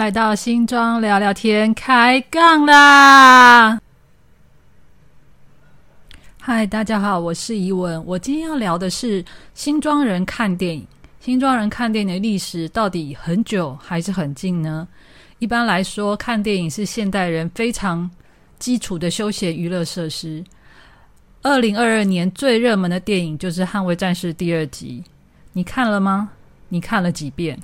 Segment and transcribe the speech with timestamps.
[0.00, 3.78] 来到新庄聊聊天，开杠啦！
[6.40, 8.02] 嗨，大家好，我是怡文。
[8.06, 10.86] 我今天要聊的是新庄人看电影。
[11.20, 14.88] 新庄人看电影的历史到底很久还是很近呢？
[15.38, 18.10] 一般来说，看电影是现代人非常
[18.58, 20.42] 基础的休闲娱乐设施。
[21.42, 25.04] 二零二二年最热门的电影就是《捍卫战士》第二集，
[25.52, 26.30] 你看了吗？
[26.70, 27.60] 你看了几遍？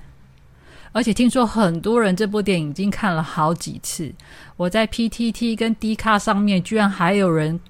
[0.96, 4.10] 而且听说很多人这部电影已经看了好几次。
[4.56, 7.60] 我在 PTT 跟 D 卡上面，居然还有人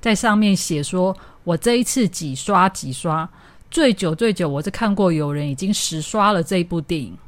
[0.00, 3.28] 在上面写说：“我这一次几刷几刷，
[3.68, 7.18] 最久最久，我是看过有人已经十刷了这部电影。”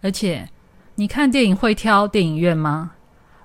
[0.00, 0.48] 而且，
[0.94, 2.92] 你看电影会挑电影院吗？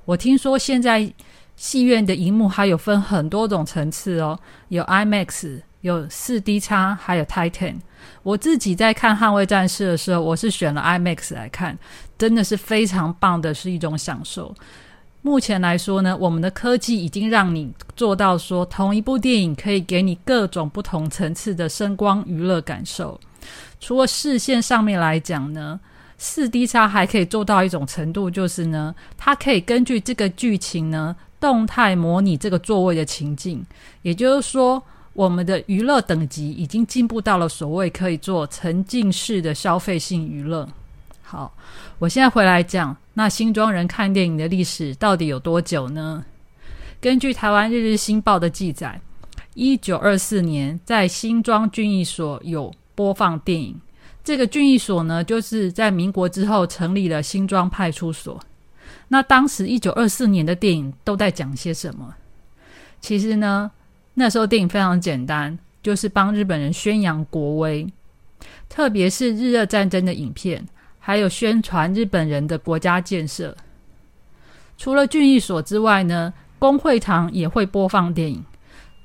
[0.05, 1.13] 我听说现在
[1.57, 4.39] 戏院的荧幕还有分很多种层次哦，
[4.69, 5.59] 有 IMAX。
[5.81, 7.75] 有四 D 叉，还有 Titan。
[8.23, 11.77] 我自己在看《捍卫战士》的时候，我是选了 IMAX 来看，
[12.17, 14.53] 真的是非常棒的，是一种享受。
[15.21, 23.19] 目前来说呢，我们的科技已经让你做到说，同一部电影可以给你各种不同层次的声光娱乐感受。
[23.79, 25.79] 除了视线上面来讲呢，
[26.17, 33.65] 四 D 叉还可以做到一种程度，就是呢，它可以根据这个剧情呢，动态模拟这个座位的情境，
[34.01, 34.83] 也就是说。
[35.19, 40.65] 我们的娱乐等级已经进步到了所谓可以做沉浸式的消费性娱乐。
[41.21, 41.53] 好，
[41.97, 46.23] 我现在回来讲，那新庄人看电影的历史到底有多久呢？
[47.01, 49.01] 根据台湾日日新报的记载，
[49.55, 53.77] 一九二四年在新庄军艺所有播放电影。
[54.23, 58.39] 这个军艺所呢，就是在民国之后成立了新庄派出所。
[59.09, 62.15] 那当时一九二四年的电影都在讲些什么？
[63.01, 63.69] 其实呢？
[64.19, 67.87] 那时候电影非常简单，就是帮日本人宣扬国威，
[68.67, 70.67] 特别是日俄战争的影片，
[70.99, 73.55] 还有宣传日本人的国家建设。
[74.77, 78.43] 除了郡役所之外呢，工会堂也会播放电影。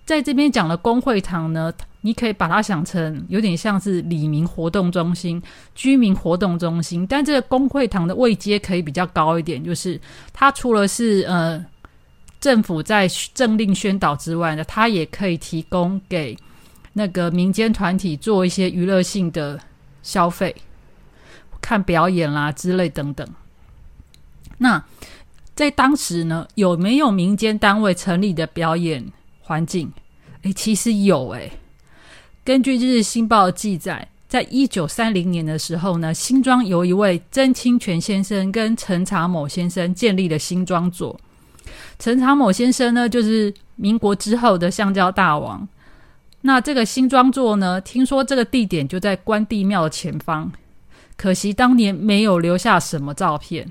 [0.04, 5.40] 在这边讲的工会堂呢，你可以把它想成有点像是里民活动中心、
[5.76, 10.00] 居民活动中心，但这个工会堂的位阶可以比较高一点，就是
[10.32, 11.64] 它除了是呃。
[12.44, 16.36] 政府在政令宣导之外呢，它也可以提供给
[16.92, 19.58] 那个民间团体做一些娱乐性的
[20.02, 20.54] 消费，
[21.62, 23.26] 看表演啦之类等等。
[24.58, 24.84] 那
[25.54, 29.90] 在当时呢，有没有民间单位成立的表演环境？
[30.42, 31.50] 诶，其实有诶。
[32.44, 41.18] 根据《日日新报》记载，在一九三零年的时候呢，新庄有一位曾清泉先生跟陈查某先生建立了新庄座。
[41.98, 45.66] 陈长某先生呢，就是民国之后的橡胶大王。
[46.42, 50.52] 那这个新庄座呢，听说这个地点就在关帝庙的前方，
[51.16, 53.70] 可惜当年没有留下什么照片。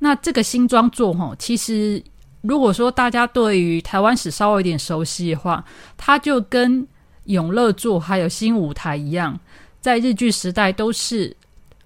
[0.00, 2.02] 那这个新庄座哈，其实
[2.42, 5.64] 如果说大家对于台湾史稍微有点熟悉的话，
[5.96, 6.86] 它就跟
[7.24, 9.40] 永乐座还有新舞台一样，
[9.80, 11.34] 在日据时代都是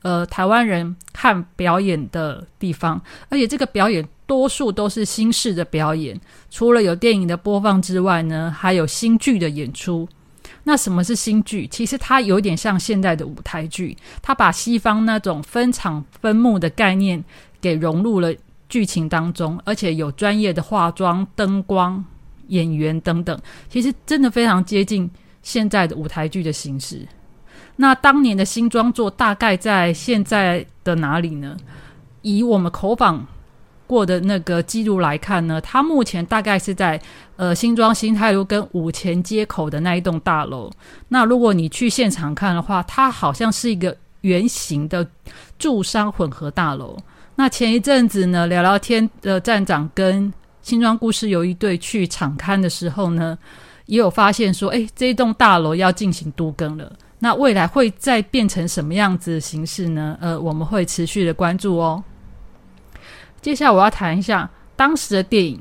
[0.03, 4.07] 呃台湾人看表演的地方，而且这个表演。
[4.33, 10.09] 多数都是新式的表演，除了有电影的播放之外呢，还有新剧的演出。
[10.65, 11.67] 那什么是新剧？
[11.67, 17.23] 其实它有点像现在的舞台剧，它把西方那种分场分幕的概念
[17.61, 18.35] 给融入了
[18.71, 22.03] 剧情当中，而且有专业的化妆、灯光、
[22.47, 23.39] 演员等等，
[23.69, 25.11] 其实真的非常接近
[25.43, 27.07] 现在的舞台剧的形式。
[27.77, 31.55] 那当年的新装作大概在现在的哪里呢？
[32.23, 33.27] 以我们口访。
[33.93, 36.99] 过的那个记录来看呢，它目前大概是在
[37.37, 40.71] 呃新庄新泰路跟五前街口的那一栋大楼。
[41.09, 45.07] 那如果你去现场看的话，它好像是一个圆形的
[45.59, 46.97] 住商混合大楼。
[47.35, 53.37] 那前一阵子呢，聊聊天的站长跟新庄故事有一对去场刊的时候呢，
[53.85, 56.91] 也有发现说，哎，这一栋大楼要进行都更了。
[57.19, 60.17] 那未来会再变成什么样子的形式呢？
[60.21, 62.03] 呃，我们会持续的关注哦。
[63.43, 65.61] 接下来我要谈一下当时的电影。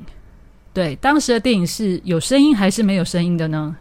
[0.72, 3.76] 对，当时的电影是有声音还是没有声音的呢？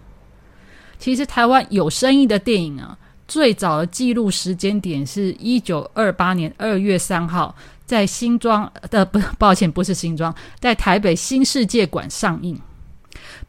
[1.00, 7.56] 其实台湾有声音的电影啊，最早的记录时间点是一九二八年二月三号，
[7.86, 12.60] 在新庄的不，抱歉，不是新庄，在台北新世界馆上映。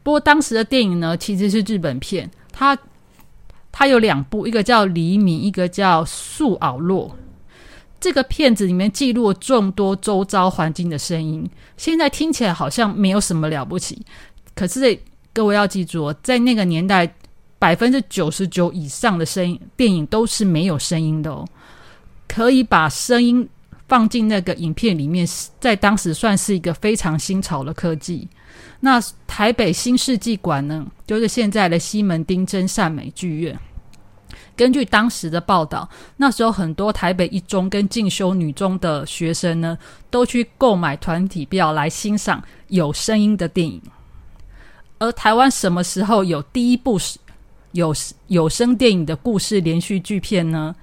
[0.03, 2.77] 不过当时的电影呢，其实是日本片，它
[3.71, 7.09] 它有两部，一个叫《黎明》，一个叫《素敖洛》。
[8.03, 14.05] 这个片子里面记录了众多周遭环境的声音，现在听起来好像没有什么了不起。
[14.53, 14.99] 可是
[15.31, 17.09] 各位要记住，在那个年代，
[17.57, 21.47] 百分之九十九以上的声音电影都是没有声音的哦。
[22.27, 23.47] 可以把声音
[23.87, 25.25] 放进那个影片里面，
[25.61, 28.27] 在当时算是一个非常新潮的科技。
[28.81, 33.57] 那台北新世纪馆呢，就是现在的西门町真善美剧院。
[34.55, 39.77] 根据当时的报道，那时候很多台北一中跟进修女中的学生呢，
[40.09, 43.81] 都去购买团体票来欣赏有声音的电影。
[44.99, 46.99] 而台湾什么时候有第一部
[47.71, 47.93] 有
[48.27, 50.75] 有声电影的故事连续剧片呢？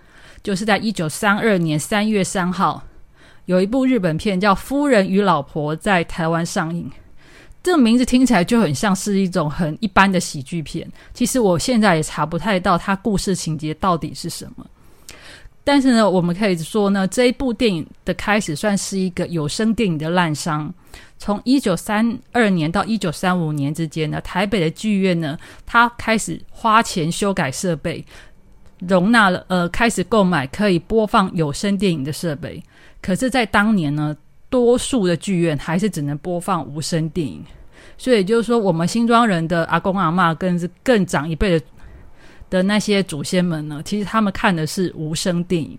[0.43, 2.83] 就是在一九三二年三月三号，
[3.45, 6.91] 有一部日本片叫《夫人与老婆》在台湾上映。
[7.63, 10.91] 这个名字听起来就很像是一种很一般的喜剧片。
[11.13, 14.67] 其实我现在也查不太到它故事情节到底是什么。
[15.63, 20.71] 但是呢，我们可以说呢，这一部电影的开始算是一个有声电影的滥觞。
[21.19, 28.05] 从一九三二年到一九三五年之间呢，台北的剧院呢，它开始花钱修改设备。
[28.89, 32.63] 容纳了呃，开始购买可以播放有声电影的设备。
[33.03, 34.17] 可是，在当年呢，
[34.51, 37.43] 多数的剧院还是只能播放无声电影。
[37.97, 41.67] 所以，就是说，我们新庄人的阿公阿妈，更是更长一辈的
[42.51, 45.79] 的那些祖先们呢，其实他们看的是无声电影。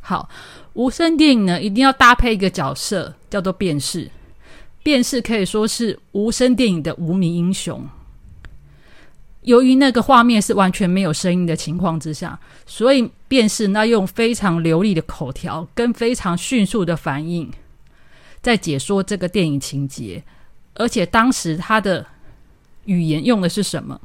[0.00, 0.28] 好，
[0.72, 4.10] 无声电影呢，一定要搭配一个角色，叫做辨识。
[4.82, 7.86] 辨识可以说是无声电影的无名英雄。
[9.42, 17.50] 由于那个画面是完全没有声音的情况之下，所以便是那用非常流利的口条跟非常迅速的反应，
[18.42, 20.22] 在解说这个电影情节。
[20.74, 22.06] 而且当时他的
[22.84, 24.00] 语言用的是什么？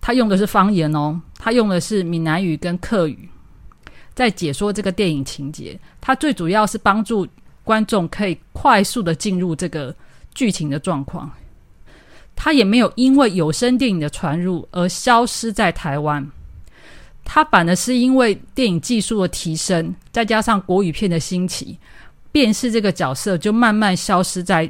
[0.00, 3.28] 他用的是方言哦，他用的是闽南语跟客语，
[4.14, 5.78] 在解说这个电影情节。
[6.00, 7.26] 他最主要是帮助
[7.62, 9.94] 观众可以快速的进入这个
[10.34, 11.30] 剧情的状况。
[12.36, 16.28] 他也没有因为有声电影的传入而消失在台湾，
[17.24, 21.78] 他反而是因为电影技术的提升，再加上国语片的兴起，
[22.34, 24.68] 便是这个角色就慢慢消失在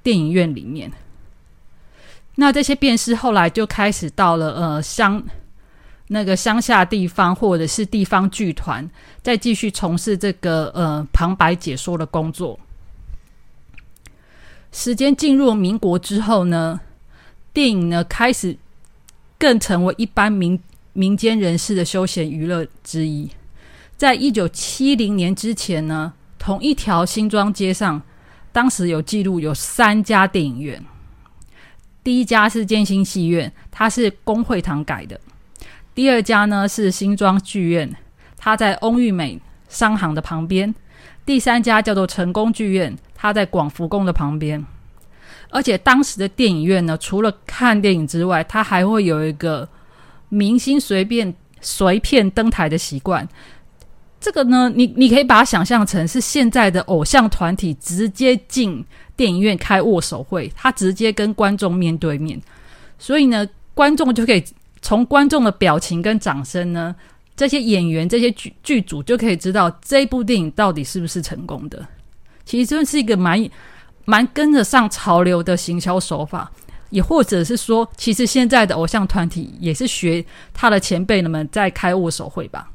[0.00, 0.88] 电影院里面。
[2.36, 5.20] 那这些辨识后来就开始到了呃乡
[6.06, 8.88] 那个乡下地方或者是地方剧团，
[9.22, 12.56] 再继续从事这个呃旁白解说的工作。
[14.70, 16.78] 时间进入民国之后呢，
[17.52, 18.56] 电影呢开始
[19.36, 20.56] 更成为一般民
[20.92, 23.28] 民间人士的休闲娱乐之一。
[23.96, 26.12] 在一九七零年之前呢，
[26.48, 28.00] 同一条新庄街上，
[28.52, 30.82] 当时有记录有三家电影院。
[32.02, 35.18] 第一家是建新戏院，它是工会堂改的；
[35.94, 37.94] 第二家呢是新庄剧院，
[38.38, 40.72] 它在翁玉美商行的旁边；
[41.26, 42.96] 第三家叫做成功剧院。
[43.14, 44.64] 它在广福宫的旁边，
[45.50, 49.68] 而且当时的电影院呢，除了看电影之外，它还会有一个
[50.30, 53.28] 明星随便随便登台的习惯。
[54.20, 58.84] 这个呢，你你可以把它想象成是现在的偶像团体直接进
[59.16, 62.40] 电影院开握手会，他直接跟观众面对面，
[62.98, 64.44] 所以呢，观众就可以
[64.82, 66.94] 从观众的表情跟掌声呢，
[67.36, 71.86] 这些演员、这些剧剧组就可以知道这部电影到底是不是成功的。
[72.44, 73.48] 其实真是一个蛮
[74.04, 76.50] 蛮跟得上潮流的行销手法，
[76.90, 82.68] 也或者是说，其实现在的偶像团体也是学他的前辈们在开握手会吧。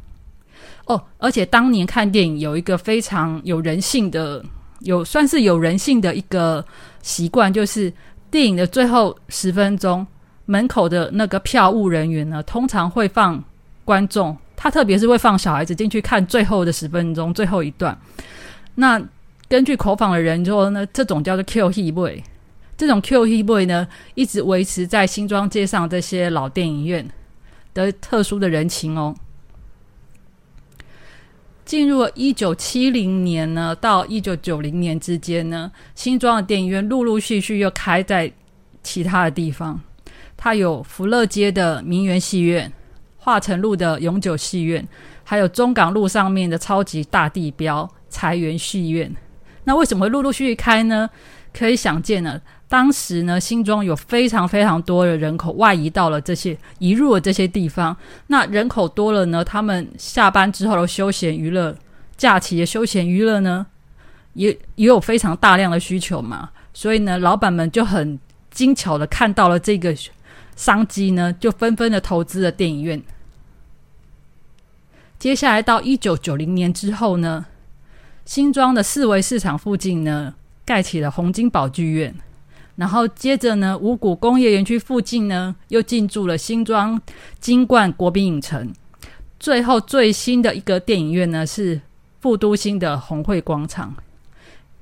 [0.86, 4.44] 哦，而且当年看电影有一个非常有人性的，
[4.80, 6.63] 有算是有人性的一个
[7.02, 7.92] 习惯，就是
[8.30, 10.06] 电影的最后十分钟，
[10.46, 13.44] 门口的那个票务人员呢，通常会放
[13.86, 17.98] 观众，他特别是会放小孩子进去看最后的十分钟最后一段，
[18.75, 19.02] 那。
[19.50, 22.24] 根据口访的人说呢，这种叫做 Q He Boy，
[22.75, 27.08] 这种 Q He Boy 呢，一直维持在新庄街上这些老电影院
[27.72, 29.13] 的特殊的人情哦。
[31.65, 38.32] 进入了一九七零年呢，到一九九零年之间呢，新庄的电影院陆陆续续又开在
[38.84, 39.79] 其他的地方。
[40.36, 42.72] 它有福乐街的名园戏院、
[43.17, 44.86] 化成路的永久戏院，
[45.24, 49.15] 还有中港路上面的超级大地标财源戏院。
[49.63, 51.10] 那为什么会陆陆续续开呢？
[51.53, 52.41] 可以想见呢，
[52.74, 57.96] 当时呢，新庄有非常非常多的人口外移到了这些移入了这些地方。
[58.25, 61.77] 那人口多了呢，他们下班之后的休闲娱乐、
[62.18, 63.63] 假期的休闲娱乐呢，
[64.34, 66.50] 也也有非常大量的需求嘛。
[66.74, 69.96] 所以呢，老板们就很精巧的看到了这个
[70.56, 73.00] 商机呢，就纷纷的投资了电影院。
[75.20, 77.46] 接下来到一九九零年之后呢？
[78.25, 80.34] 新庄的四维市场附近呢，
[80.65, 82.15] 盖起了洪金宝剧院，
[82.75, 87.00] 然后接着呢，五股工业园区附近呢，又进驻了新庄
[87.39, 88.74] 金冠国宾影城，
[89.39, 91.80] 最后最新的一个电影院呢，是
[92.20, 93.96] 富都新的红会广场。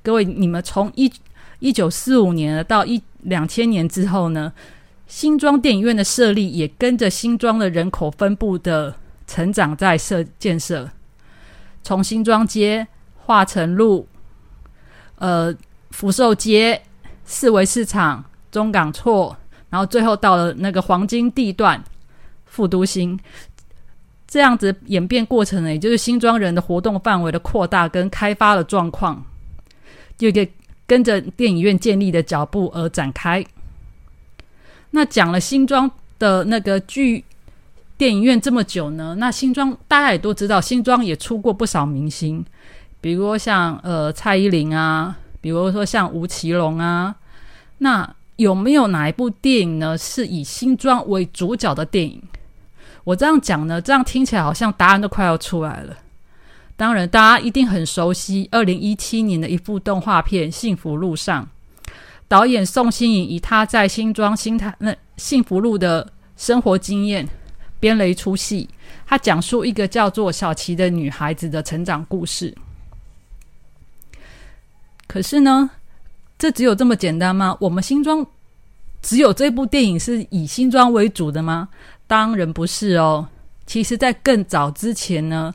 [0.02, 1.12] 各位，你们从一
[1.60, 4.54] 一九四五年到一两千年之后呢，
[5.06, 8.96] 新庄电影院的设立也跟着新庄的人口分布的
[9.28, 10.90] 成长在设建设，
[11.84, 14.08] 从新庄街、化成路、
[15.18, 15.54] 呃
[15.92, 16.82] 福寿街、
[17.26, 19.36] 四维市场、中港错，
[19.70, 21.84] 然后最后到了那个黄金地段
[22.46, 23.20] 副都心，
[24.28, 29.24] 这样子演变过程呢，也就是新庄人的活动范围的扩大跟开发的状况。
[30.18, 30.48] 就个
[30.86, 33.44] 跟着电影院建立的脚步而展开。
[34.92, 37.26] 那讲了新庄的那个剧
[37.98, 42.46] 电影院这么久呢，那新庄大家也都知道，新庄也出过不少明星，
[43.00, 47.16] 比如像呃蔡依林啊，比如说像吴奇隆啊。
[47.80, 52.22] 那有没有哪一部电影呢，是以新庄为主角的电影？
[53.04, 55.98] 我这样讲呢，这样听起来好像答案都快要出来了。
[56.78, 61.48] 当然，大家一定很熟悉二零一七年的一部动画片《幸福路上》，
[62.28, 67.28] 导演宋欣颖以他在新庄新台那幸福路的生活经验
[67.80, 68.68] 编了一出戏，
[69.06, 72.56] 他讲述一个叫做小琪的女孩子的成长故事。
[75.12, 75.72] 可是呢，
[76.40, 77.58] 这只有这么简单吗？
[77.60, 78.26] 我们新庄
[79.02, 81.68] 只有这部电影是以新庄为主的吗？
[82.08, 83.28] 当然不是哦。
[83.66, 85.54] 其实，在更早之前呢。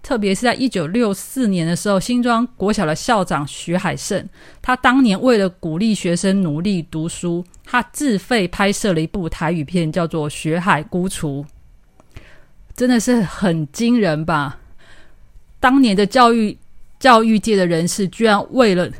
[0.00, 4.26] 特别是在一九六四年的时候，新庄国小的校长徐海胜，
[4.62, 11.44] 他当年为了鼓励学生努力读书，他自费拍摄了一部台语片，叫做《学海孤雏》，
[12.74, 14.60] 真的是很惊人吧？
[15.60, 16.56] 当年的教育
[16.98, 18.90] 教育界的人士，居然为了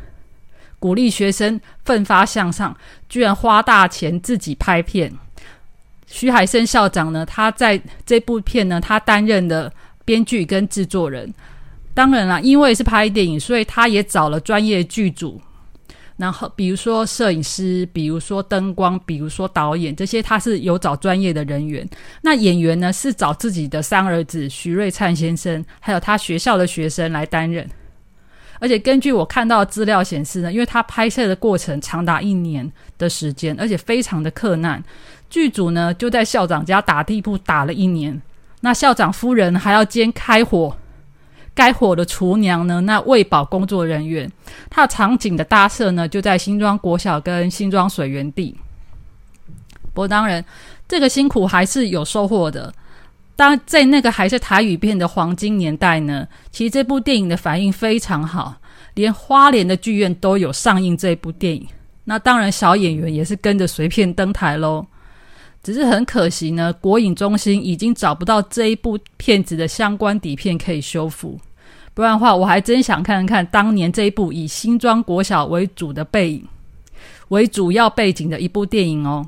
[0.78, 2.76] 鼓励学生奋发向上，
[3.08, 5.12] 居然花大钱自己拍片。
[6.06, 9.72] 徐海生校长呢，他在这部片呢，他担任的。
[10.08, 11.30] 编剧跟制作人，
[11.92, 15.38] 当然啦，因为是拍电影，所以他也找了专业剧组。
[16.16, 21.86] 然后，比如说摄影师，比如说灯光，比如说导演，这些他是有找专业的人员。
[22.22, 27.68] 那演员呢，是找自己的三儿子徐瑞灿先生，还有他学校的学生来担任。
[28.58, 34.82] 而且根据我看到资料显示呢，因为他拍摄的过程长达一年的时间，而且非常的困难，
[35.30, 38.20] 剧组呢就在校长家打地铺打了一年。
[38.60, 40.76] 那校长夫人还要兼开火，
[41.54, 42.80] 该火的厨娘呢？
[42.80, 44.30] 那喂饱工作人员，
[44.68, 48.56] 他场景的搭设呢，就在新庄国小跟新庄水源地。
[49.94, 50.44] 不过当然，
[50.88, 52.74] 这个辛苦还是有收获的。
[53.38, 58.56] 当在那个还是台语片的黄金年代呢，其实这部电影的反应非常好，
[58.94, 61.64] 连花莲的剧院都有上映这部电影。
[62.02, 64.84] 那当然，小演员也是跟着随片登台喽。
[65.62, 71.38] 只是很可惜呢，国影中心已经找不到这一部片子的相关底片可以修复，
[71.94, 76.44] 不然的话，我还真想看看当年这一部以新庄国小为主的背影
[77.28, 79.24] 为主要背景的一部电影哦。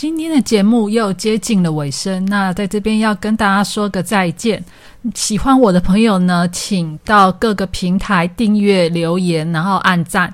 [0.00, 4.64] 今天的节目又接近了尾声，那在这边要跟大家说个再见。
[5.14, 10.32] 喜欢我的朋友呢，请到各个平台订阅、留言，然后按赞。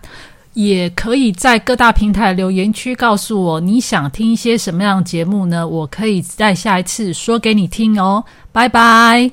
[0.52, 5.66] 也可以在各大平台留言区告诉我你想听一些什么样的节目呢？
[5.66, 8.24] 我可以在下一次说给你听哦。
[8.52, 9.20] 拜拜。